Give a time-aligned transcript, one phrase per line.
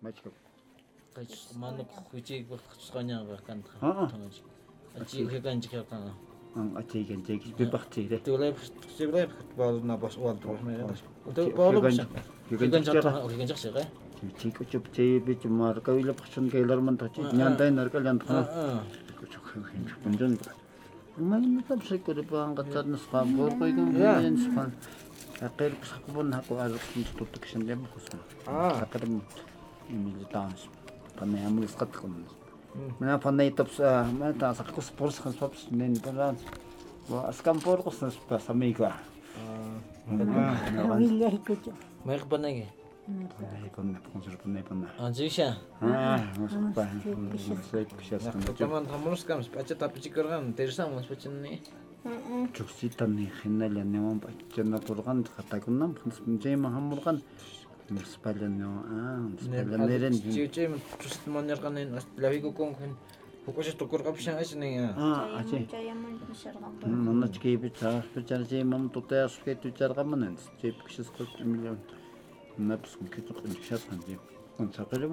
[0.00, 0.30] 마치고
[1.14, 3.70] 같이 만나 후지 같이 간다
[4.94, 6.14] 같이 회관 지켰다
[6.54, 8.54] 안 같이 이게 되게 비박티래 둘레
[8.96, 10.94] 둘레 발나 버스 월드 오면
[11.34, 13.20] 또 바로 회관 잡다 회관 잡세가
[14.36, 18.84] 지고 접제 비좀 마르가 일로 붙은 게일러만 다치 냔다이 나르가 냔다
[20.04, 20.38] 완전
[21.16, 24.00] 얼마나 답세 거를 봐 갖다 놓고 뭐 거기도 뭐
[25.40, 28.20] Акэр сакбун хаку алгын тутук шин дэм хусан.
[28.46, 28.82] Аа.
[28.82, 29.04] Акэр
[29.88, 30.66] имил таанс.
[31.16, 32.26] Панай амлис гатхун.
[32.98, 36.36] Мэн панай тапс мэн та сакку спорс хан спорс нэн панай.
[37.08, 38.94] Ва аскам поргос нас па самига.
[39.36, 39.78] Аа.
[42.04, 42.66] Мэг банаги.
[43.06, 44.90] Панай панай консер панай панай.
[44.98, 45.56] А зиша.
[45.80, 46.88] Аа, моспа.
[47.70, 48.22] Сэк пишас.
[48.58, 51.06] Таман хамурскамс пача тапчикэрган тэрсэн мас
[52.54, 55.96] чукситаны хинали неон пакчана турган катагынан
[56.42, 57.22] жейма хамурган
[58.14, 62.96] спаленео а спаленерен жейм чустманерган ен лавиго конгхен
[63.48, 64.94] Кукуша тукурга пишангашнега.
[64.98, 65.66] А, ачи.
[66.84, 70.36] Мына чкейби чагаш пичар жей мам тутаяш кет тучарган мен.
[70.60, 71.78] Чеп кишис көп миллион.
[72.58, 74.20] Напс кет кет шашкан жеп.
[74.58, 75.12] Он чакырып.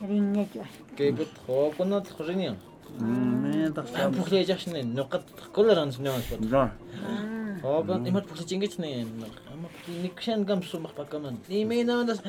[0.00, 2.56] рингэжваш гэгэд хоогноо тахрын юм
[3.42, 6.42] мэн тахсан бүхлэж яшны нугад тахгуулаар анснаас бод
[7.62, 8.88] хоогн имат бүхлэж ингэж нэ
[9.52, 12.20] амаг никшэн гамсуу мах пакаман имэнаанас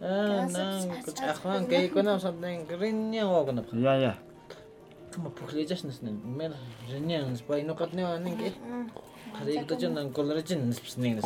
[0.00, 4.14] аа наа гэж ахван гэгэконоо something гринний хоогн я я
[5.12, 6.52] тума бүхлэж яшнас нэ мэр
[6.90, 8.52] ринний анс бай нугад нэ анингэ
[9.36, 11.24] Qariyibdachundan qo'llarichi nisbisningiz.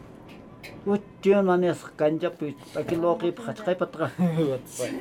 [0.86, 4.06] Ucciunanis kanjapi takiloqip hachqaypataqa
[4.50, 4.92] watpay.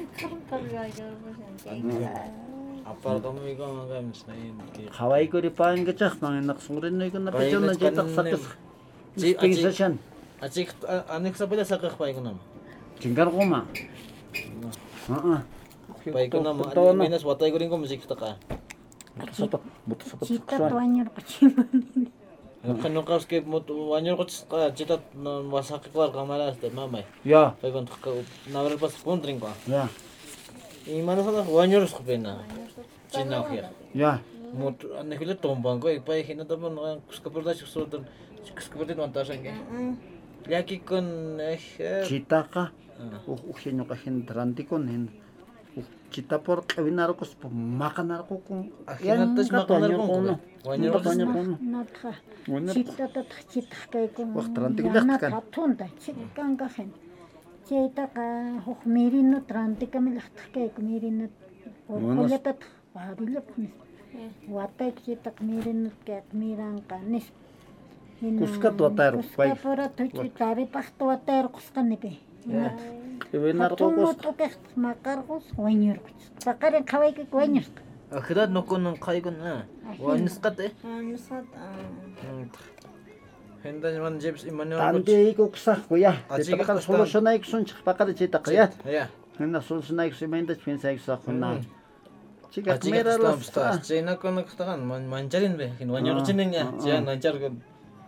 [2.89, 4.55] Apartamiko magamsnayin.
[4.97, 8.43] Hawaikuri paangachaq manginaqsunrinniykuna pichuna jetaq saqis.
[9.41, 9.93] Pinsashan.
[10.41, 10.69] Achik
[11.15, 12.41] anexapila saqaqpaykunama.
[12.99, 13.59] Chinkarquma.
[15.15, 15.37] A'a.
[16.15, 16.63] Paykunama
[16.95, 18.39] minas wataykurinkum sikistaqa.
[19.35, 20.23] Sopa, buta sopa.
[20.25, 22.07] Chita tuañarqachimanini.
[27.24, 28.10] Я, Pa iko ka
[28.48, 29.52] nawar pas pondring ko.
[29.68, 29.88] я,
[30.88, 32.40] I mana sa wanyor ko pena.
[33.12, 33.68] China ko ya.
[33.92, 34.12] я.
[34.56, 36.72] Mot ane ko le tombang ko pa hina ta bon
[37.08, 38.08] kuska perda so dan
[38.56, 39.44] kuska perda montasan
[46.09, 46.21] Ke.
[46.21, 46.59] Яки кон э Читака.
[46.59, 46.59] Ухин кахин трантикон ин.
[46.59, 48.71] Читапор кавинаркос маканаркокун.
[48.87, 50.39] ахинатас маканар кон.
[50.65, 52.15] Wanyor ko Натха.
[52.47, 54.33] Wanyor Чита тат читах кайкун.
[54.33, 55.31] Вах трантиглах ткан.
[55.31, 56.93] Татунда чиккан гахен.
[57.69, 61.29] Чейтака хох меринно трантикамилахтах кайку меринно.
[61.87, 62.63] Манас- Оятат
[62.93, 63.69] бабилап хнис.
[64.47, 67.23] Ватай читак меринно кэт миран канис.
[68.19, 69.51] Кускат ватайр бай.
[69.51, 72.17] Куска пора точи тари пахт ватайр кускан непе.
[72.43, 72.43] Кавинаркокос.
[72.43, 72.98] Тукэхт макаргус ваньюргус.
[76.43, 77.71] Такарын кавайки ваньюргус.
[78.11, 79.65] ахират нокон кайгон а.
[79.99, 80.71] Wanys kat eh.
[80.83, 81.45] Анусат
[83.63, 86.15] Хэндан ман жипс иманы Танди икуксахгүй яа.
[86.29, 86.95] Ажиг Тэтгэл тастаа.
[86.95, 88.71] сулушнайг сунч бакара читак я.
[88.85, 89.09] Я.
[89.37, 91.61] Хэнэ сулушнайг симэндэж пинсайг сахна.
[92.51, 93.81] Чига Ажиг камералас тастаа.
[93.83, 95.73] Чина конок таган манжарин бе.
[95.77, 96.67] Хин ванёрчинэн я.
[96.85, 97.35] Я нанчар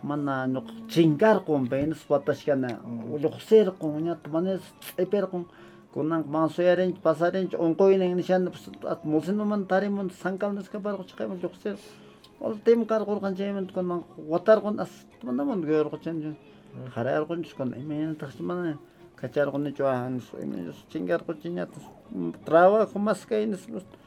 [0.02, 4.60] мана нук чингар кум бенс баташкана улухсер кум нят манес
[4.96, 5.46] эпер кум
[5.92, 8.50] кунан мансуярен пасарен онкойнен нишан
[8.82, 11.76] ат мусинман таримун санкалнас кабар кучкайм лухсер
[12.40, 14.90] ол тем кар курган жемент кунан ватар кун ас
[15.22, 16.36] манамон гөр кучен
[16.94, 18.78] хараар кун скон эмен тахсман
[19.16, 21.70] качар кун жуан эмен чингар кучинят
[22.44, 24.02] трава хумаскайнс манапун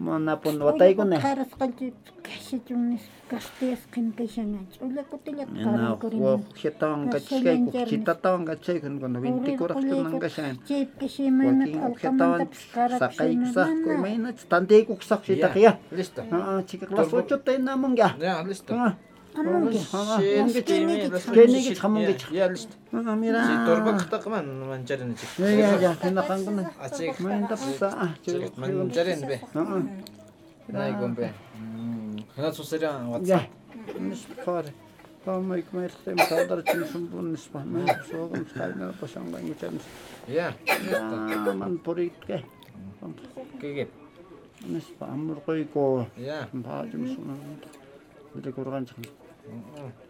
[0.00, 3.00] ватай кун Харас галжи кашиж юмнис
[3.30, 4.80] гастес кин кишангач.
[4.80, 5.48] Улекутилек
[7.12, 10.58] гачкай читатаан гачай kun kun vinti korak kun gashan.
[10.68, 10.98] Чип
[13.40, 15.78] kusах ko may na tande kuksak sita kaya.
[15.90, 16.22] Листа.
[16.26, 18.14] Namang ya.
[18.20, 18.96] Я листа.
[19.36, 20.48] хамунгийн
[21.36, 22.60] гэнэгийг хамунгийн ялж
[22.92, 29.36] амира дурбагтагман манжарын жиг яа яа тэнэ хангана ачиг мандапса ачиг манжарын бэ
[30.68, 31.32] найгом бэ
[32.34, 33.40] хана цусарян ватса
[33.98, 34.66] мис фар
[35.26, 39.82] Тамайк мэртэм садар чинсэн бунс памэ согом стайна пошанга нитэмс.
[40.28, 40.54] Я.
[41.52, 42.44] Ман поритке.
[43.60, 43.88] Кэгэ.
[44.66, 46.06] Мис памур койко.
[46.16, 46.48] Я.
[46.52, 47.38] Баажим сунаа.
[48.34, 49.02] Үлэг ургаан чам.
[49.46, 50.05] Mm -mm.